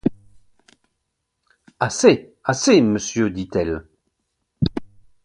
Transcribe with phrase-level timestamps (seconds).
[1.79, 2.33] Assez!
[2.43, 2.81] assez!
[2.81, 3.83] monsieur, dit-elle.